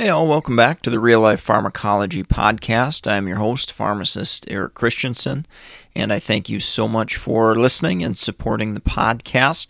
[0.00, 3.10] Hey, all, welcome back to the Real Life Pharmacology Podcast.
[3.10, 5.44] I'm your host, pharmacist Eric Christensen,
[5.92, 9.66] and I thank you so much for listening and supporting the podcast.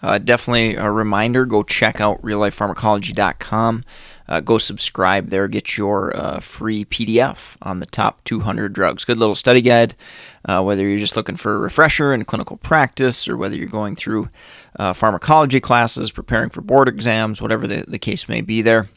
[0.00, 3.84] Uh, definitely a reminder go check out reallifepharmacology.com.
[4.26, 9.04] Uh, go subscribe there, get your uh, free PDF on the top 200 drugs.
[9.04, 9.94] Good little study guide,
[10.46, 13.94] uh, whether you're just looking for a refresher in clinical practice or whether you're going
[13.94, 14.30] through
[14.78, 18.88] uh, pharmacology classes, preparing for board exams, whatever the, the case may be there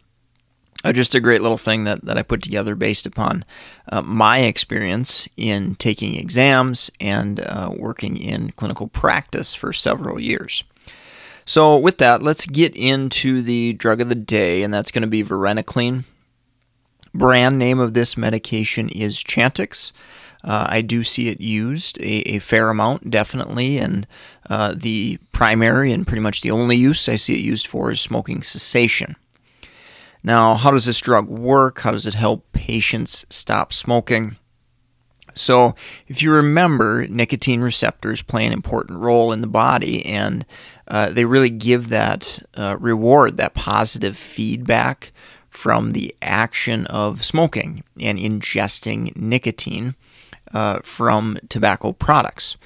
[0.84, 3.44] uh, just a great little thing that, that I put together based upon
[3.92, 10.64] uh, my experience in taking exams and uh, working in clinical practice for several years.
[11.46, 15.08] So, with that, let's get into the drug of the day, and that's going to
[15.08, 16.04] be varenicline.
[17.12, 19.92] Brand name of this medication is Chantix.
[20.44, 24.08] Uh, I do see it used a, a fair amount, definitely, and
[24.50, 28.00] uh, the primary and pretty much the only use I see it used for is
[28.00, 29.16] smoking cessation.
[30.24, 31.80] Now, how does this drug work?
[31.80, 34.38] How does it help patients stop smoking?
[35.36, 35.76] So,
[36.08, 40.46] if you remember, nicotine receptors play an important role in the body, and
[40.88, 45.12] uh, they really give that uh, reward, that positive feedback
[45.50, 49.96] from the action of smoking and ingesting nicotine
[50.54, 52.58] uh, from tobacco products.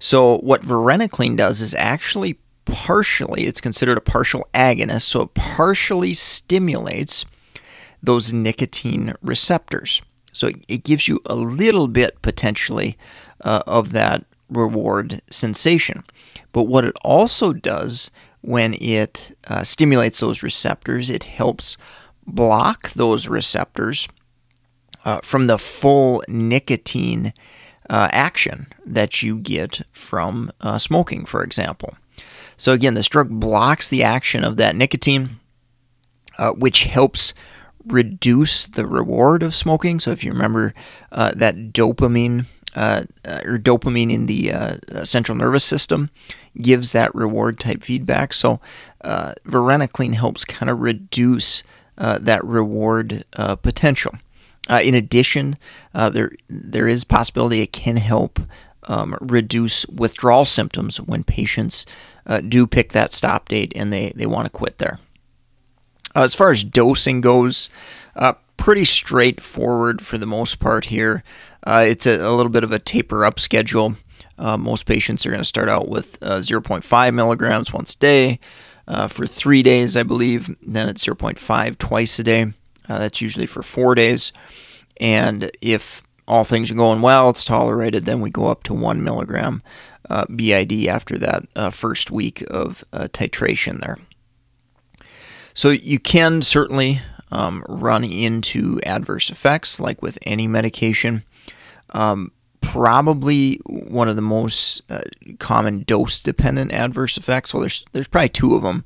[0.00, 2.38] So, what varenicline does is actually
[2.70, 7.24] partially, it's considered a partial agonist, so it partially stimulates
[8.02, 10.02] those nicotine receptors.
[10.32, 12.96] So it gives you a little bit potentially
[13.42, 16.04] uh, of that reward sensation.
[16.52, 21.76] But what it also does when it uh, stimulates those receptors, it helps
[22.26, 24.08] block those receptors
[25.04, 27.32] uh, from the full nicotine
[27.90, 31.94] uh, action that you get from uh, smoking, for example.
[32.58, 35.38] So, again, this drug blocks the action of that nicotine,
[36.36, 37.32] uh, which helps
[37.86, 40.00] reduce the reward of smoking.
[40.00, 40.74] So, if you remember
[41.12, 46.10] uh, that dopamine uh, uh or dopamine in the uh, central nervous system
[46.58, 48.34] gives that reward type feedback.
[48.34, 48.60] So,
[49.02, 51.62] uh, varenicline helps kind of reduce
[51.96, 53.24] that reward
[53.62, 54.14] potential.
[54.82, 55.56] in addition,
[55.94, 58.40] there there is possibility it can help
[58.88, 61.86] um, reduce withdrawal symptoms when patients
[62.26, 64.98] uh, do pick that stop date and they, they want to quit there.
[66.16, 67.70] Uh, as far as dosing goes,
[68.16, 71.22] uh, pretty straightforward for the most part here.
[71.64, 73.94] Uh, it's a, a, little bit of a taper up schedule.
[74.38, 78.40] Uh, most patients are going to start out with uh, 0.5 milligrams once a day
[79.08, 80.56] for three days, I believe.
[80.62, 82.52] Then it's 0.5 twice a day.
[82.86, 84.32] that's usually for four days.
[85.00, 89.02] And if all things are going well, it's tolerated, then we go up to one
[89.02, 89.62] milligram
[90.10, 93.96] uh, BID after that uh, first week of uh, titration there.
[95.54, 97.00] So you can certainly
[97.32, 101.24] um, run into adverse effects like with any medication.
[101.90, 105.00] Um, probably one of the most uh,
[105.38, 107.54] common dose dependent adverse effects.
[107.54, 108.84] Well, there's there's probably two of them.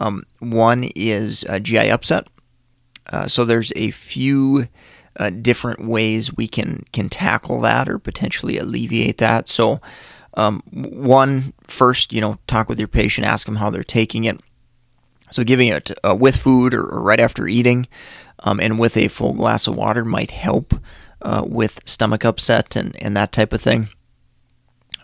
[0.00, 2.26] Um, one is GI upset.
[3.12, 4.68] Uh, so there's a few
[5.18, 9.48] uh, different ways we can can tackle that or potentially alleviate that.
[9.48, 9.80] So,
[10.34, 14.40] um, one first, you know, talk with your patient, ask them how they're taking it.
[15.30, 17.88] So, giving it uh, with food or, or, right after eating,
[18.40, 20.74] um, and with a full glass of water might help
[21.22, 23.88] uh, with stomach upset and and that type of thing.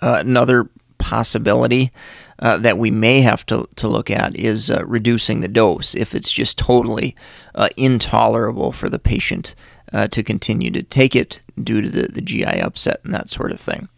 [0.02, 0.68] Uh, another
[0.98, 1.90] possibility
[2.38, 6.14] uh, that we may have to, to look at is uh, reducing the dose if
[6.14, 7.16] it's just totally
[7.54, 9.54] uh, intolerable for the patient
[9.92, 13.52] uh, to continue to take it due to the, the GI upset and that sort
[13.52, 13.88] of thing.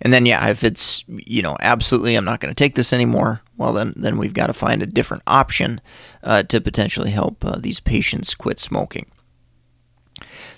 [0.00, 3.42] And then, yeah, if it's, you know, absolutely I'm not going to take this anymore,
[3.56, 5.80] well, then, then we've got to find a different option
[6.22, 9.06] uh, to potentially help uh, these patients quit smoking.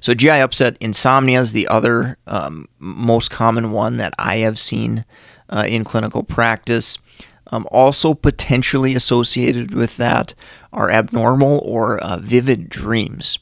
[0.00, 5.04] So, GI upset, insomnia is the other um, most common one that I have seen
[5.50, 6.98] uh, in clinical practice.
[7.52, 10.34] Um, also, potentially associated with that
[10.72, 13.38] are abnormal or uh, vivid dreams.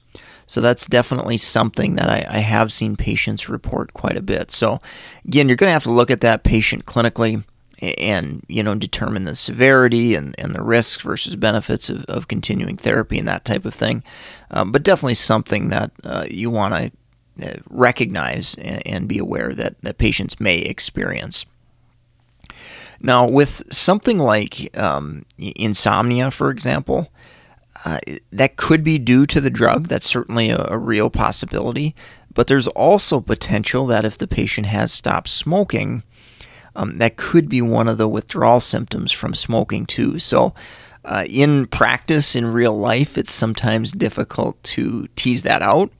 [0.48, 4.50] So that's definitely something that I, I have seen patients report quite a bit.
[4.50, 4.80] So
[5.24, 7.44] again, you're going to have to look at that patient clinically
[7.80, 12.76] and you know determine the severity and, and the risks versus benefits of, of continuing
[12.76, 14.02] therapy and that type of thing.
[14.50, 19.54] Um, but definitely something that uh, you want to uh, recognize and, and, be aware
[19.54, 21.46] that, that patients may experience.
[23.00, 27.12] Now, with something like um, insomnia, for example,
[27.84, 27.98] uh,
[28.32, 29.88] that could be due to the drug.
[29.88, 31.94] That's certainly a, a real possibility.
[32.34, 36.02] But there's also potential that if the patient has stopped smoking,
[36.76, 40.18] um, that could be one of the withdrawal symptoms from smoking too.
[40.18, 40.54] So,
[41.04, 45.90] uh, in practice, in real life, it's sometimes difficult to tease that out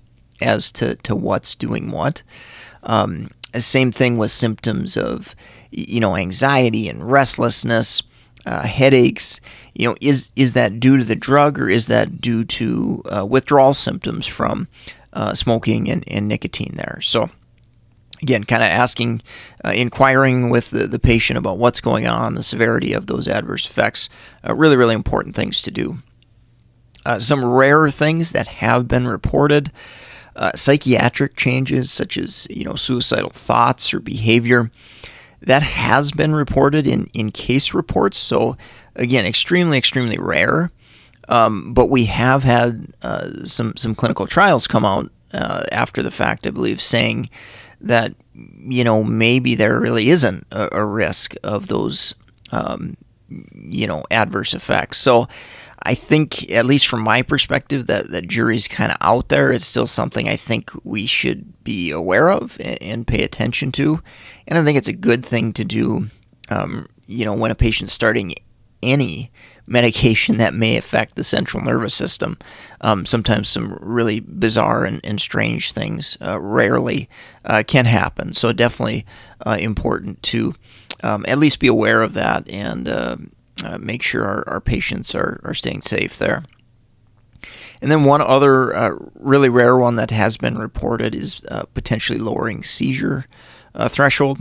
[0.41, 2.23] as to, to what's doing what.
[2.83, 5.35] Um, same thing with symptoms of,
[5.71, 8.03] you know, anxiety and restlessness,
[8.47, 9.41] uh, headaches.
[9.79, 13.25] You know, is is that due to the drug or is that due to uh,
[13.25, 14.69] withdrawal symptoms from
[15.13, 16.99] uh, smoking and, and nicotine there?
[17.01, 17.31] So
[18.21, 19.23] again, kind of asking,
[19.65, 23.67] uh, inquiring with the, the patient about what's going on, the severity of those adverse
[23.67, 24.09] effects.
[24.47, 25.99] Uh, really, really important things to do.
[27.07, 29.71] Uh, some rare things that have been reported.
[30.35, 34.71] Uh, psychiatric changes such as you know suicidal thoughts or behavior
[35.41, 38.57] that has been reported in, in case reports so
[38.97, 40.71] again extremely extremely rare
[41.29, 46.11] um, but we have had uh, some some clinical trials come out uh, after the
[46.11, 47.29] fact I believe saying
[47.81, 52.15] that you know maybe there really isn't a, a risk of those
[52.51, 52.97] um,
[53.29, 54.99] you know adverse effects.
[54.99, 55.29] So
[55.83, 59.53] I think, at least from my perspective, that that jury's kind of out there.
[59.53, 64.03] It's still something I think we should be aware of and, and pay attention to,
[64.47, 66.07] and I think it's a good thing to do.
[66.51, 68.35] Um, you know, when a patient's starting
[68.83, 69.31] any
[69.67, 72.39] medication that may affect the central nervous system.
[72.81, 77.09] Um, sometimes some really bizarre and, and strange things uh, rarely
[77.45, 78.33] uh, can happen.
[78.33, 79.05] So definitely
[79.45, 80.55] uh, important to
[81.03, 82.89] um, at least be aware of that and
[83.65, 86.43] uh, uh, make sure our, our patients are, are staying safe there.
[87.81, 91.45] And then one other uh, really rare one that has been reported is
[91.75, 93.27] potentially lowering seizure
[93.89, 94.41] threshold.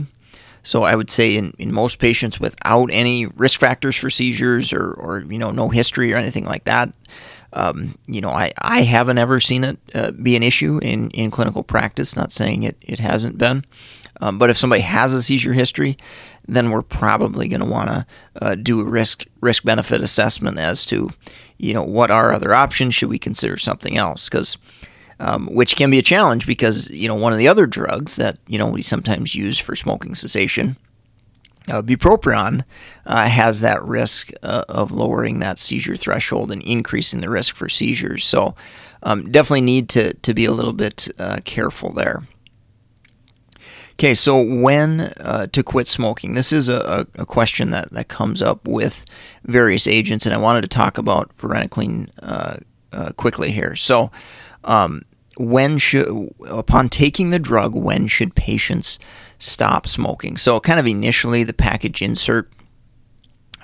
[0.64, 4.92] So I would say in, in most patients without any risk factors for seizures or,
[4.92, 6.94] or you know no history or anything like that,
[7.52, 11.30] um, you know I, I haven't ever seen it uh, be an issue in, in
[11.30, 12.16] clinical practice.
[12.16, 13.64] Not saying it, it hasn't been,
[14.20, 15.96] um, but if somebody has a seizure history,
[16.48, 18.06] then we're probably going to want to
[18.40, 21.10] uh, do a risk risk benefit assessment as to
[21.58, 22.94] you know what are other options.
[22.94, 24.28] Should we consider something else?
[24.28, 24.56] Because
[25.20, 28.38] um, which can be a challenge because you know one of the other drugs that
[28.46, 30.76] you know we sometimes use for smoking cessation,
[31.68, 32.64] uh, bupropion,
[33.04, 37.68] uh, has that risk uh, of lowering that seizure threshold and increasing the risk for
[37.68, 38.24] seizures.
[38.24, 38.54] So
[39.02, 42.22] um, definitely need to to be a little bit uh, careful there.
[43.98, 46.34] Okay, so when uh, to quit smoking?
[46.34, 49.04] This is a, a, question that, that comes up with
[49.42, 52.58] various agents, and I wanted to talk about varenicline uh,
[52.92, 53.74] uh, quickly here.
[53.74, 54.12] So,
[54.62, 55.02] um,
[55.36, 59.00] when should, upon taking the drug, when should patients
[59.40, 60.36] stop smoking?
[60.36, 62.52] So, kind of initially, the package insert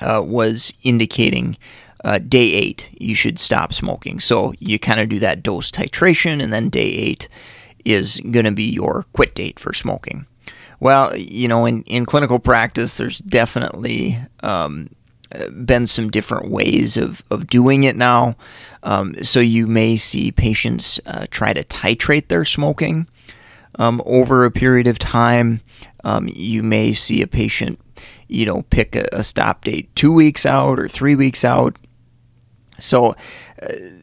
[0.00, 1.56] uh, was indicating
[2.02, 4.18] uh, day eight, you should stop smoking.
[4.18, 7.28] So, you kind of do that dose titration, and then day eight
[7.84, 10.26] is going to be your quit date for smoking.
[10.80, 14.90] Well, you know, in, in clinical practice, there's definitely um,
[15.64, 18.36] been some different ways of, of doing it now.
[18.82, 23.08] Um, so you may see patients uh, try to titrate their smoking
[23.78, 25.60] um, over a period of time.
[26.04, 27.80] Um, you may see a patient,
[28.28, 31.76] you know, pick a, a, stop date two weeks out or three weeks out.
[32.78, 33.16] So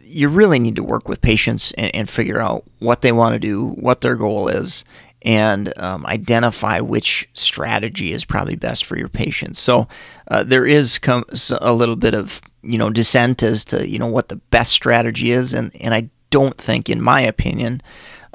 [0.03, 3.39] you really need to work with patients and, and figure out what they want to
[3.39, 4.84] do, what their goal is,
[5.22, 9.60] and um, identify which strategy is probably best for your patients.
[9.60, 9.88] So
[10.27, 11.25] uh, there is com-
[11.60, 15.32] a little bit of you know dissent as to you know what the best strategy
[15.32, 17.82] is, and and I don't think, in my opinion,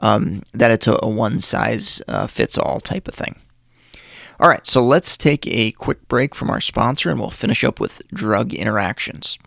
[0.01, 3.37] um, that it's a, a one size uh, fits all type of thing.
[4.39, 7.81] All right, so let's take a quick break from our sponsor, and we'll finish up
[7.81, 9.39] with drug interactions.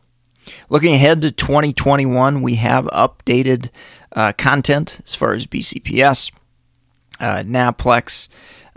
[0.69, 3.69] Looking ahead to 2021, we have updated
[4.15, 6.31] uh, content as far as BCPS
[7.19, 8.29] uh, Naplex,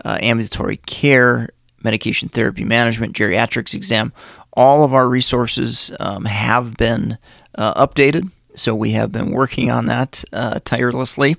[0.03, 1.49] uh, ambulatory care,
[1.83, 4.13] medication therapy management, geriatrics exam.
[4.53, 7.17] All of our resources um, have been
[7.55, 8.29] uh, updated.
[8.55, 11.37] So we have been working on that uh, tirelessly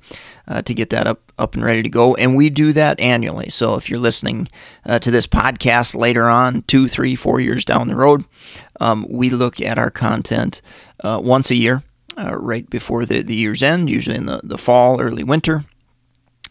[0.48, 3.50] uh, to get that up up and ready to go, and we do that annually.
[3.50, 4.48] So if you're listening
[4.86, 8.24] uh, to this podcast later on, two, three, four years down the road,
[8.80, 10.62] um, we look at our content
[11.02, 11.82] uh, once a year,
[12.16, 15.64] uh, right before the, the year's end, usually in the, the fall, early winter,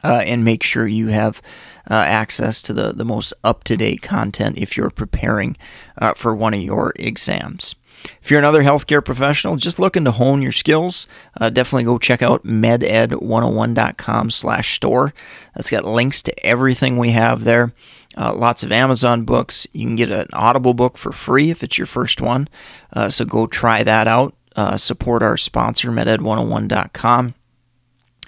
[0.03, 1.41] uh, and make sure you have
[1.89, 5.57] uh, access to the, the most up to date content if you're preparing
[5.98, 7.75] uh, for one of your exams.
[8.22, 11.07] If you're another healthcare professional just looking to hone your skills,
[11.39, 15.13] uh, definitely go check out meded101.com slash store.
[15.55, 17.74] That's got links to everything we have there.
[18.17, 19.67] Uh, lots of Amazon books.
[19.74, 22.48] You can get an Audible book for free if it's your first one.
[22.91, 24.36] Uh, so go try that out.
[24.55, 27.33] Uh, support our sponsor, meded101.com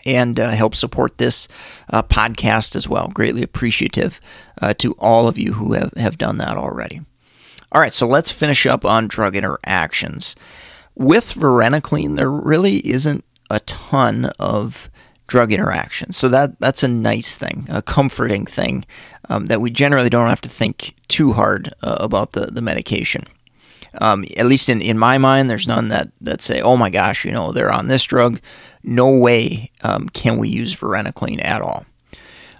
[0.05, 1.47] and uh, help support this
[1.89, 3.09] uh, podcast as well.
[3.13, 4.19] Greatly appreciative
[4.61, 7.01] uh, to all of you who have, have done that already.
[7.71, 10.35] All right, so let's finish up on drug interactions.
[10.95, 14.89] With varenicline, there really isn't a ton of
[15.27, 16.15] drug interactions.
[16.15, 18.85] So that that's a nice thing, a comforting thing
[19.29, 23.23] um, that we generally don't have to think too hard uh, about the, the medication.
[23.99, 27.25] Um, at least in, in my mind, there's none that, that say, oh my gosh,
[27.25, 28.39] you know, they're on this drug.
[28.83, 31.85] No way um, can we use varenicline at all.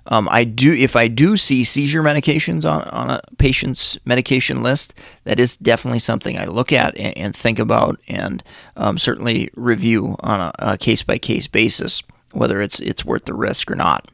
[0.07, 4.93] Um, I do if I do see seizure medications on, on a patient's medication list,
[5.23, 8.43] that is definitely something I look at and, and think about and
[8.77, 12.03] um, certainly review on a case by case basis
[12.35, 14.09] whether it's it's worth the risk or not.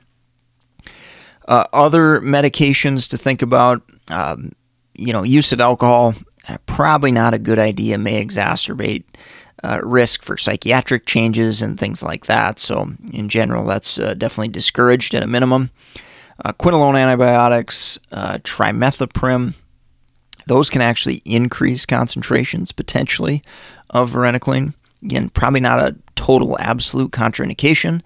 [1.48, 4.52] Uh, other medications to think about, um,
[4.94, 6.14] you know, use of alcohol
[6.66, 7.98] probably not a good idea.
[7.98, 9.04] May exacerbate
[9.64, 12.60] uh, risk for psychiatric changes and things like that.
[12.60, 15.72] So, in general, that's uh, definitely discouraged at a minimum.
[16.44, 19.54] Uh, quinolone antibiotics, uh, trimethoprim,
[20.48, 23.44] those can actually increase concentrations potentially
[23.90, 24.74] of varenicline.
[25.04, 28.02] Again, probably not a total absolute contraindication.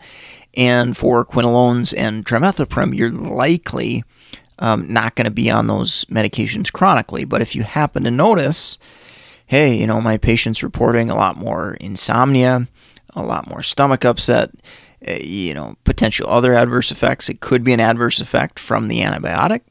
[0.53, 4.03] And for quinolones and trimethoprim, you're likely
[4.59, 7.25] um, not going to be on those medications chronically.
[7.25, 8.77] But if you happen to notice
[9.47, 12.67] hey, you know, my patient's reporting a lot more insomnia,
[13.15, 14.51] a lot more stomach upset,
[15.07, 17.29] uh, you know, potential other adverse effects.
[17.29, 19.61] It could be an adverse effect from the antibiotic,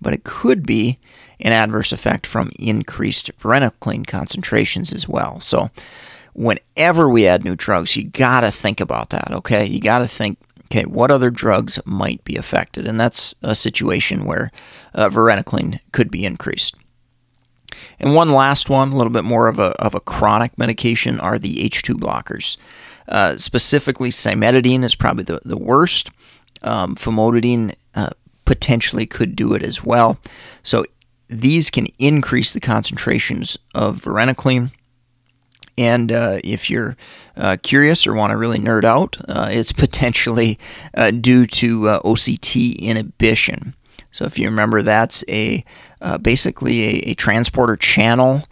[0.00, 0.98] but it could be
[1.40, 5.40] an adverse effect from increased varenicline concentrations as well.
[5.40, 5.70] So,
[6.32, 9.66] whenever we add new drugs, you got to think about that, okay?
[9.66, 12.86] You got to think, okay, what other drugs might be affected?
[12.86, 14.50] And that's a situation where
[14.94, 16.74] uh, varenicline could be increased.
[17.98, 21.38] And one last one, a little bit more of a, of a chronic medication, are
[21.38, 22.56] the H2 blockers.
[23.08, 26.10] Uh, specifically, cimetidine is probably the, the worst.
[26.62, 28.10] Um, famotidine uh,
[28.44, 30.18] potentially could do it as well.
[30.62, 30.84] So
[31.28, 34.72] these can increase the concentrations of varenicline.
[35.78, 36.96] And uh, if you're
[37.36, 40.58] uh, curious or want to really nerd out, uh, it's potentially
[40.94, 43.74] uh, due to uh, OCT inhibition.
[44.10, 45.64] So if you remember, that's a
[46.00, 48.42] uh, basically a, a, transporter channel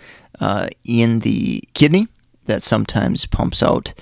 [0.84, 2.08] in the kidney
[2.46, 3.94] that sometimes pumps out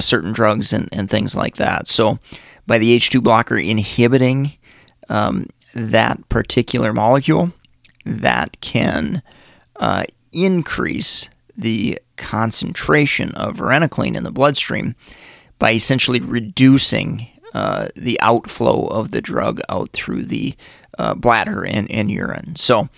[0.00, 1.86] certain drugs and, and things like that.
[1.88, 2.18] So
[2.66, 4.52] by the H2 blocker inhibiting
[5.08, 7.52] um, that particular molecule,
[8.04, 9.22] that can
[10.32, 14.94] increase the concentration of varenicline in the bloodstream
[15.58, 20.54] by essentially reducing uh, the outflow of the drug out through the
[20.98, 22.56] uh, bladder and, and urine.
[22.56, 22.88] So,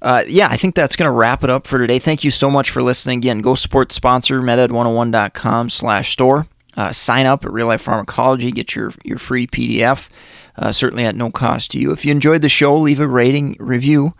[0.00, 1.98] uh, yeah, I think that's going to wrap it up for today.
[1.98, 3.18] Thank you so much for listening.
[3.18, 6.46] Again, go support sponsor, meded101.com slash store.
[6.74, 10.08] Uh, sign up at Real Life Pharmacology, get your, your free PDF,
[10.56, 11.92] uh, certainly at no cost to you.
[11.92, 14.14] If you enjoyed the show, leave a rating, review,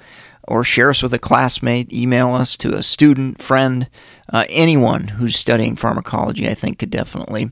[0.53, 1.91] or share us with a classmate.
[1.91, 3.89] Email us to a student, friend,
[4.31, 7.51] uh, anyone who's studying pharmacology, I think could definitely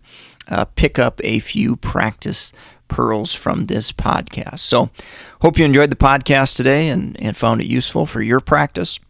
[0.49, 2.53] uh, pick up a few practice
[2.89, 4.59] pearls from this podcast.
[4.59, 4.91] So,
[5.41, 9.01] hope you enjoyed the podcast today and, and found it useful for your practice.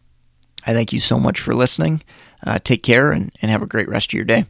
[0.64, 2.02] I thank you so much for listening.
[2.46, 4.44] Uh, take care and, and have a great rest of your day.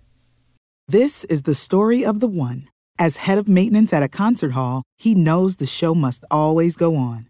[0.86, 2.68] This is the story of the one.
[2.98, 6.96] As head of maintenance at a concert hall, he knows the show must always go
[6.96, 7.29] on.